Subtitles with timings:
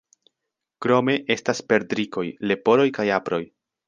[0.85, 3.41] Krome estas perdrikoj, leporoj kaj aproj.